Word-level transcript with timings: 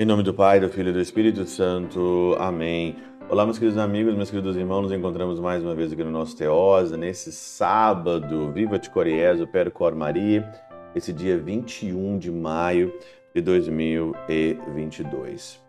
Em 0.00 0.04
nome 0.04 0.22
do 0.22 0.32
Pai, 0.32 0.60
do 0.60 0.68
Filho 0.68 0.90
e 0.90 0.92
do 0.92 1.00
Espírito 1.00 1.44
Santo. 1.44 2.36
Amém. 2.38 2.94
Olá, 3.28 3.44
meus 3.44 3.58
queridos 3.58 3.78
amigos, 3.78 4.14
meus 4.14 4.30
queridos 4.30 4.56
irmãos, 4.56 4.82
nos 4.82 4.92
encontramos 4.92 5.40
mais 5.40 5.64
uma 5.64 5.74
vez 5.74 5.92
aqui 5.92 6.04
no 6.04 6.10
nosso 6.12 6.36
Teosa, 6.36 6.96
nesse 6.96 7.32
sábado, 7.32 8.52
Viva 8.52 8.78
de 8.78 8.88
Coriés, 8.90 9.40
o 9.40 9.46
Percor 9.48 9.96
Maria, 9.96 10.48
esse 10.94 11.12
dia 11.12 11.36
21 11.36 12.16
de 12.16 12.30
maio 12.30 12.96
de 13.34 13.40
2022. 13.40 15.60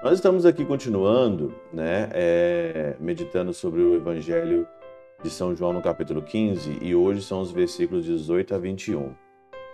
Nós 0.00 0.14
estamos 0.14 0.46
aqui 0.46 0.64
continuando, 0.64 1.52
né, 1.72 2.08
é, 2.12 2.94
meditando 3.00 3.52
sobre 3.52 3.82
o 3.82 3.96
Evangelho 3.96 4.64
de 5.22 5.30
São 5.30 5.54
João 5.54 5.72
no 5.72 5.80
capítulo 5.80 6.20
15 6.20 6.78
e 6.82 6.94
hoje 6.94 7.22
são 7.22 7.40
os 7.40 7.52
versículos 7.52 8.04
18 8.04 8.54
a 8.54 8.58
21. 8.58 9.14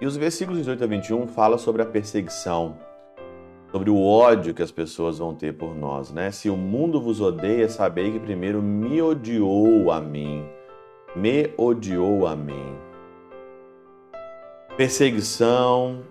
E 0.01 0.07
os 0.07 0.17
versículos 0.17 0.59
18 0.59 0.85
a 0.85 0.87
21 0.87 1.27
falam 1.27 1.59
sobre 1.59 1.83
a 1.83 1.87
perseguição, 1.87 2.77
sobre 3.73 3.91
o 3.91 4.01
ódio 4.01 4.55
que 4.55 4.63
as 4.63 4.71
pessoas 4.71 5.19
vão 5.19 5.35
ter 5.35 5.55
por 5.55 5.75
nós, 5.75 6.13
né? 6.13 6.31
Se 6.31 6.51
o 6.51 6.57
mundo 6.57 7.01
vos 7.01 7.21
odeia, 7.21 7.69
sabei 7.69 8.13
que 8.13 8.21
primeiro 8.21 8.63
me 8.63 9.01
odiou 9.01 9.91
a 9.91 10.01
mim. 10.01 10.45
Me 11.17 11.51
odiou 11.57 12.27
a 12.27 12.37
mim. 12.37 12.77
Perseguição, 14.77 16.03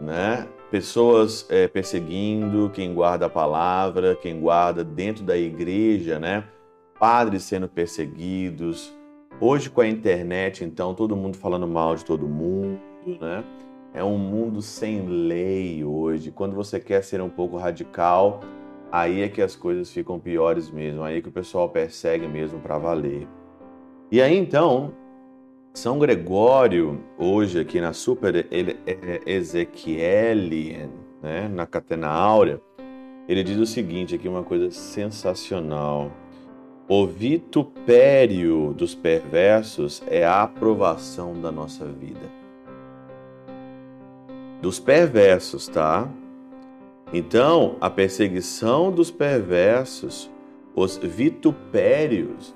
né? 0.00 0.48
Pessoas 0.70 1.46
é, 1.50 1.68
perseguindo 1.68 2.70
quem 2.70 2.94
guarda 2.94 3.26
a 3.26 3.30
palavra, 3.30 4.16
quem 4.16 4.40
guarda 4.40 4.82
dentro 4.82 5.22
da 5.22 5.36
igreja, 5.36 6.18
né? 6.18 6.44
Padres 7.02 7.42
sendo 7.42 7.66
perseguidos. 7.66 8.94
Hoje 9.40 9.68
com 9.68 9.80
a 9.80 9.88
internet, 9.88 10.62
então, 10.62 10.94
todo 10.94 11.16
mundo 11.16 11.36
falando 11.36 11.66
mal 11.66 11.96
de 11.96 12.04
todo 12.04 12.28
mundo, 12.28 12.78
né? 13.20 13.42
É 13.92 14.04
um 14.04 14.16
mundo 14.16 14.62
sem 14.62 15.04
lei 15.08 15.82
hoje. 15.82 16.30
Quando 16.30 16.54
você 16.54 16.78
quer 16.78 17.02
ser 17.02 17.20
um 17.20 17.28
pouco 17.28 17.56
radical, 17.56 18.38
aí 18.92 19.20
é 19.20 19.28
que 19.28 19.42
as 19.42 19.56
coisas 19.56 19.90
ficam 19.90 20.20
piores 20.20 20.70
mesmo. 20.70 21.02
Aí 21.02 21.18
é 21.18 21.20
que 21.20 21.28
o 21.28 21.32
pessoal 21.32 21.68
persegue 21.68 22.28
mesmo 22.28 22.60
para 22.60 22.78
valer. 22.78 23.26
E 24.08 24.22
aí 24.22 24.38
então, 24.38 24.92
São 25.74 25.98
Gregório, 25.98 27.02
hoje 27.18 27.58
aqui 27.58 27.80
na 27.80 27.92
Super 27.92 28.46
Ezequiel, 29.26 30.36
né, 31.20 31.48
na 31.48 31.66
Catena 31.66 32.10
Áurea, 32.10 32.62
ele 33.28 33.42
diz 33.42 33.58
o 33.58 33.66
seguinte 33.66 34.14
aqui, 34.14 34.28
uma 34.28 34.44
coisa 34.44 34.70
sensacional. 34.70 36.12
O 36.94 37.06
vitupério 37.06 38.74
dos 38.74 38.94
perversos 38.94 40.02
é 40.06 40.26
a 40.26 40.42
aprovação 40.42 41.40
da 41.40 41.50
nossa 41.50 41.86
vida 41.86 42.30
dos 44.60 44.78
perversos, 44.78 45.68
tá? 45.68 46.06
Então, 47.10 47.76
a 47.80 47.88
perseguição 47.88 48.92
dos 48.92 49.10
perversos, 49.10 50.30
os 50.76 50.98
vitupérios 50.98 52.54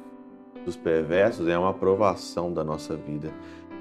dos 0.66 0.76
perversos 0.76 1.48
é 1.48 1.56
uma 1.58 1.70
aprovação 1.70 2.52
da 2.52 2.62
nossa 2.62 2.94
vida, 2.94 3.32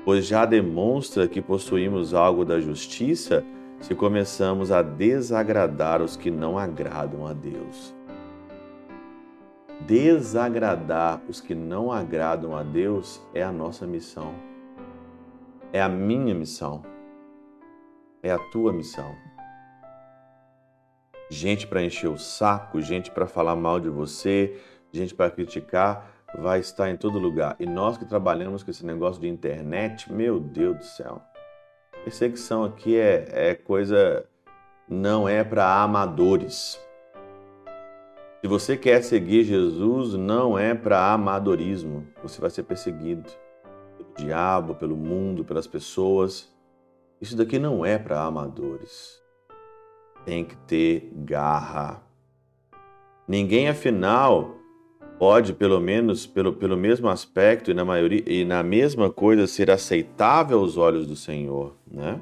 pois 0.06 0.26
já 0.26 0.46
demonstra 0.46 1.28
que 1.28 1.42
possuímos 1.42 2.14
algo 2.14 2.46
da 2.46 2.62
justiça 2.62 3.44
se 3.82 3.94
começamos 3.94 4.72
a 4.72 4.82
desagradar 4.82 6.02
os 6.02 6.16
que 6.16 6.32
não 6.32 6.58
agradam 6.58 7.28
a 7.28 7.34
Deus. 7.34 7.95
Desagradar 9.82 11.22
os 11.28 11.42
que 11.42 11.54
não 11.54 11.92
agradam 11.92 12.56
a 12.56 12.64
Deus 12.64 13.22
é 13.34 13.44
a 13.44 13.52
nossa 13.52 13.86
missão. 13.86 14.34
É 15.72 15.82
a 15.82 15.90
minha 15.90 16.34
missão 16.34 16.96
é 18.26 18.32
a 18.32 18.40
tua 18.40 18.74
missão. 18.74 19.16
Gente 21.30 21.68
para 21.68 21.84
encher 21.84 22.10
o 22.10 22.18
saco, 22.18 22.82
gente 22.82 23.12
para 23.12 23.28
falar 23.28 23.56
mal 23.56 23.80
de 23.80 23.90
você, 23.90 24.60
gente 24.92 25.14
para 25.14 25.30
criticar, 25.30 26.12
vai 26.40 26.60
estar 26.60 26.90
em 26.90 26.98
todo 26.98 27.20
lugar. 27.20 27.56
E 27.60 27.66
nós 27.66 27.98
que 27.98 28.06
trabalhamos 28.06 28.64
com 28.64 28.72
esse 28.72 28.86
negócio 28.86 29.22
de 29.22 29.28
internet, 29.28 30.12
meu 30.12 30.40
Deus 30.40 30.78
do 30.78 30.84
céu. 30.84 31.22
Perseguição 32.04 32.64
aqui 32.64 32.98
é, 32.98 33.28
é 33.32 33.56
coisa, 33.56 34.26
não 34.90 35.30
é 35.30 35.44
para 35.44 35.84
amadores. 35.84 36.80
Se 38.42 38.48
você 38.48 38.78
quer 38.78 39.02
seguir 39.02 39.44
Jesus, 39.44 40.14
não 40.14 40.58
é 40.58 40.76
para 40.76 41.12
amadorismo. 41.14 42.06
Você 42.22 42.40
vai 42.40 42.50
ser 42.50 42.64
perseguido 42.64 43.30
pelo 43.98 44.10
diabo, 44.18 44.76
pelo 44.76 44.96
mundo, 44.96 45.44
pelas 45.44 45.66
pessoas. 45.66 46.54
Isso 47.20 47.36
daqui 47.36 47.58
não 47.58 47.86
é 47.86 47.98
para 47.98 48.24
amadores. 48.24 49.22
Tem 50.26 50.46
que 50.46 50.56
ter 50.58 51.12
garra. 51.16 52.04
Ninguém, 53.28 53.68
afinal, 53.68 54.58
pode, 55.18 55.54
pelo 55.54 55.80
menos 55.80 56.28
pelo, 56.28 56.54
pelo 56.54 56.78
mesmo 56.78 57.08
aspecto 57.08 57.72
e 57.72 57.74
na 57.74 57.84
maioria 57.84 58.24
e 58.28 58.46
na 58.46 58.62
mesma 58.62 59.10
coisa, 59.10 59.48
ser 59.48 59.72
aceitável 59.72 60.60
aos 60.60 60.78
olhos 60.78 61.08
do 61.08 61.16
Senhor, 61.16 61.76
né? 61.90 62.22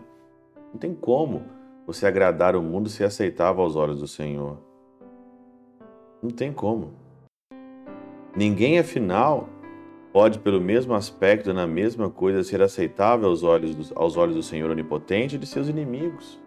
Não 0.72 0.80
tem 0.80 0.94
como 0.94 1.44
você 1.86 2.06
agradar 2.06 2.56
o 2.56 2.62
mundo 2.62 2.88
ser 2.88 3.04
aceitável 3.04 3.64
aos 3.64 3.76
olhos 3.76 4.00
do 4.00 4.08
Senhor. 4.08 4.73
Não 6.24 6.30
tem 6.30 6.54
como. 6.54 6.94
Ninguém, 8.34 8.80
afinal, 8.80 9.50
pode, 10.14 10.40
pelo 10.40 10.62
mesmo 10.62 10.94
aspecto, 10.94 11.54
na 11.54 11.68
mesma 11.68 12.10
coisa, 12.10 12.46
ser 12.46 12.62
aceitável 12.62 13.28
aos 13.28 13.44
olhos, 13.44 13.76
do, 13.76 14.00
aos 14.00 14.16
olhos 14.16 14.36
do 14.36 14.42
Senhor 14.42 14.72
Onipotente 14.72 15.36
e 15.36 15.38
de 15.38 15.46
seus 15.46 15.68
inimigos. 15.68 16.40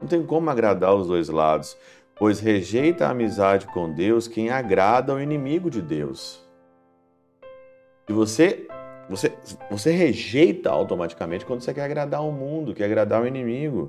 Não 0.00 0.08
tem 0.08 0.24
como 0.24 0.48
agradar 0.48 0.94
os 0.94 1.06
dois 1.06 1.28
lados, 1.28 1.76
pois 2.16 2.40
rejeita 2.40 3.06
a 3.06 3.10
amizade 3.10 3.66
com 3.66 3.92
Deus 3.92 4.26
quem 4.26 4.48
agrada 4.48 5.12
ao 5.12 5.20
inimigo 5.20 5.68
de 5.68 5.82
Deus. 5.82 6.42
E 8.08 8.14
você, 8.14 8.66
você, 9.10 9.30
você 9.70 9.90
rejeita 9.90 10.70
automaticamente 10.70 11.44
quando 11.44 11.60
você 11.60 11.74
quer 11.74 11.82
agradar 11.82 12.24
o 12.24 12.32
mundo, 12.32 12.72
quer 12.72 12.86
agradar 12.86 13.22
o 13.22 13.26
inimigo. 13.26 13.88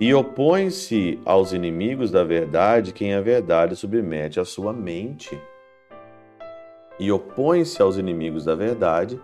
E 0.00 0.14
opõe-se 0.14 1.20
aos 1.26 1.52
inimigos 1.52 2.10
da 2.10 2.24
verdade 2.24 2.90
quem 2.90 3.12
a 3.12 3.20
verdade 3.20 3.76
submete 3.76 4.40
à 4.40 4.46
sua 4.46 4.72
mente 4.72 5.38
e 6.98 7.12
opõe-se 7.12 7.82
aos 7.82 7.98
inimigos 7.98 8.46
da 8.46 8.54
verdade, 8.54 9.20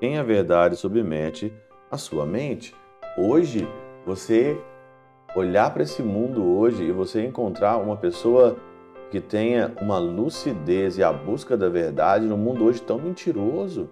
quem 0.00 0.16
a 0.16 0.22
verdade 0.22 0.74
submete 0.74 1.52
à 1.90 1.98
sua 1.98 2.24
mente. 2.24 2.74
Hoje, 3.18 3.68
você 4.06 4.58
olhar 5.34 5.70
para 5.74 5.82
esse 5.82 6.02
mundo 6.02 6.42
hoje 6.42 6.84
e 6.84 6.92
você 6.92 7.22
encontrar 7.22 7.76
uma 7.76 7.98
pessoa 7.98 8.56
que 9.10 9.20
tenha 9.20 9.70
uma 9.82 9.98
lucidez 9.98 10.96
e 10.96 11.02
a 11.02 11.12
busca 11.12 11.58
da 11.58 11.68
verdade 11.68 12.24
no 12.24 12.38
mundo 12.38 12.64
hoje 12.64 12.80
tão 12.80 12.98
mentiroso. 12.98 13.90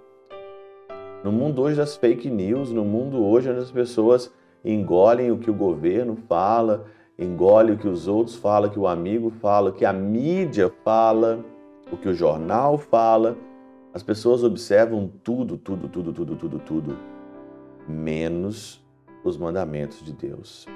No 1.23 1.31
mundo 1.31 1.61
hoje 1.61 1.77
das 1.77 1.97
fake 1.97 2.31
news, 2.31 2.71
no 2.73 2.83
mundo 2.83 3.23
hoje 3.23 3.51
onde 3.51 3.61
as 3.61 3.71
pessoas 3.71 4.33
engolem 4.64 5.30
o 5.30 5.38
que 5.38 5.50
o 5.50 5.54
governo 5.54 6.16
fala, 6.28 6.86
engolem 7.19 7.75
o 7.75 7.78
que 7.78 7.88
os 7.88 8.08
outros 8.08 8.36
falam, 8.36 8.70
que 8.70 8.78
o 8.78 8.86
amigo 8.86 9.30
fala, 9.30 9.72
que 9.72 9.84
a 9.84 9.92
mídia 9.92 10.72
fala 10.82 11.44
o 11.92 11.97
que 11.97 12.08
o 12.08 12.14
jornal 12.14 12.78
fala. 12.78 13.36
As 13.92 14.02
pessoas 14.02 14.42
observam 14.42 15.10
tudo, 15.22 15.56
tudo, 15.56 15.88
tudo, 15.88 16.12
tudo, 16.12 16.36
tudo, 16.36 16.58
tudo, 16.58 16.98
menos 17.86 18.82
os 19.22 19.36
mandamentos 19.36 20.04
de 20.04 20.12
Deus. 20.12 20.66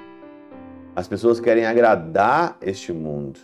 As 0.95 1.07
pessoas 1.07 1.39
querem 1.39 1.65
agradar 1.65 2.57
este 2.61 2.93
mundo. 2.93 3.39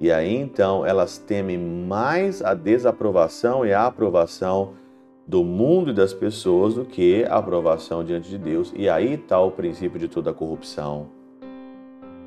E 0.00 0.10
aí 0.10 0.34
então 0.34 0.84
elas 0.84 1.18
temem 1.18 1.58
mais 1.58 2.42
a 2.42 2.54
desaprovação 2.54 3.64
e 3.64 3.72
a 3.72 3.86
aprovação 3.86 4.74
do 5.32 5.42
mundo 5.42 5.92
e 5.92 5.94
das 5.94 6.12
pessoas 6.12 6.74
do 6.74 6.84
que 6.84 7.24
a 7.24 7.36
aprovação 7.36 8.04
diante 8.04 8.28
de 8.28 8.36
Deus. 8.36 8.70
E 8.76 8.86
aí 8.86 9.14
está 9.14 9.40
o 9.40 9.50
princípio 9.50 9.98
de 9.98 10.06
toda 10.06 10.30
corrupção. 10.34 11.08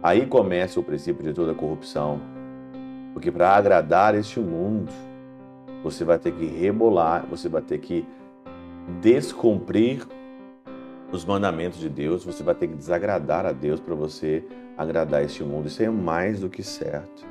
Aí 0.02 0.26
começa 0.26 0.80
o 0.80 0.84
princípio 0.84 1.24
de 1.24 1.32
toda 1.32 1.54
corrupção. 1.54 2.20
Porque 3.14 3.32
para 3.32 3.56
agradar 3.56 4.16
este 4.16 4.40
mundo, 4.40 4.92
você 5.84 6.04
vai 6.04 6.18
ter 6.18 6.32
que 6.32 6.48
rebolar, 6.48 7.28
você 7.30 7.48
vai 7.48 7.62
ter 7.62 7.78
que 7.78 8.04
descumprir 9.00 10.04
os 11.12 11.24
mandamentos 11.24 11.80
de 11.80 11.90
Deus, 11.90 12.26
você 12.26 12.42
vai 12.42 12.56
ter 12.56 12.68
que 12.68 12.76
desagradar 12.76 13.46
a 13.46 13.52
Deus 13.52 13.80
para 13.80 13.94
você 13.94 14.44
agradar 14.76 15.24
este 15.24 15.44
mundo. 15.44 15.68
Isso 15.68 15.84
é 15.84 15.90
mais 15.92 16.40
do 16.40 16.50
que 16.50 16.64
certo. 16.64 17.24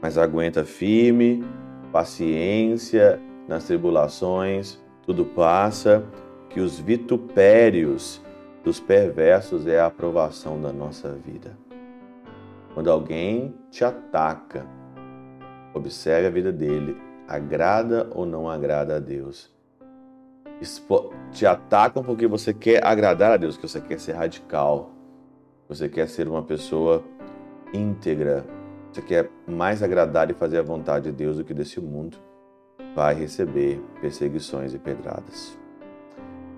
Mas 0.00 0.16
aguenta 0.16 0.64
firme, 0.64 1.44
paciência 1.92 3.20
nas 3.46 3.64
tribulações, 3.64 4.82
tudo 5.04 5.24
passa, 5.24 6.04
que 6.50 6.60
os 6.60 6.78
vitupérios 6.78 8.20
dos 8.62 8.80
perversos 8.80 9.66
é 9.66 9.78
a 9.78 9.86
aprovação 9.86 10.60
da 10.60 10.72
nossa 10.72 11.12
vida. 11.12 11.56
Quando 12.74 12.90
alguém 12.90 13.54
te 13.70 13.84
ataca, 13.84 14.66
Observe 15.74 16.28
a 16.28 16.30
vida 16.30 16.52
dele 16.52 16.96
agrada 17.26 18.08
ou 18.14 18.24
não 18.24 18.48
agrada 18.48 18.96
a 18.96 19.00
Deus. 19.00 19.52
Te 21.32 21.44
atacam 21.44 22.04
porque 22.04 22.28
você 22.28 22.54
quer 22.54 22.86
agradar 22.86 23.32
a 23.32 23.36
Deus, 23.36 23.56
que 23.56 23.66
você 23.66 23.80
quer 23.80 23.98
ser 23.98 24.12
radical, 24.12 24.92
você 25.68 25.88
quer 25.88 26.08
ser 26.08 26.28
uma 26.28 26.44
pessoa 26.44 27.02
íntegra, 27.72 28.46
você 28.92 29.02
quer 29.02 29.28
mais 29.48 29.82
agradar 29.82 30.30
e 30.30 30.34
fazer 30.34 30.58
a 30.58 30.62
vontade 30.62 31.10
de 31.10 31.12
Deus 31.12 31.38
do 31.38 31.44
que 31.44 31.52
desse 31.52 31.80
mundo, 31.80 32.18
vai 32.94 33.14
receber 33.14 33.80
perseguições 34.00 34.74
e 34.74 34.78
pedradas. 34.78 35.58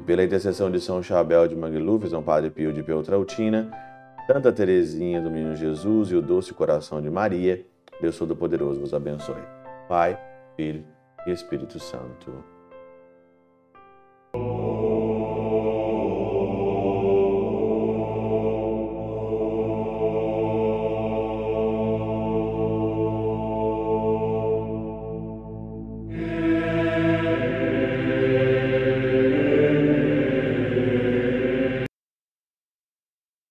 Pela 0.05 0.23
intercessão 0.23 0.71
de 0.71 0.81
São 0.81 1.03
Chabel 1.03 1.49
de 1.49 1.57
Mangluf, 1.57 2.09
São 2.09 2.23
Padre 2.23 2.51
Pio 2.51 2.73
de 2.73 2.83
Peltrautina, 2.83 3.71
Santa 4.27 4.53
Teresinha 4.53 5.21
do 5.21 5.31
Menino 5.31 5.57
Jesus 5.57 6.11
e 6.11 6.15
o 6.15 6.23
doce 6.23 6.53
coração 6.53 7.01
de 7.01 7.11
Maria, 7.11 7.65
Deus 8.01 8.17
Todo-Poderoso 8.19 8.81
vos 8.81 8.95
abençoe. 8.95 9.43
Pai, 9.89 10.19
Filho 10.57 10.85
e 11.27 11.33
Espírito 11.33 11.81
Santo. 11.81 12.56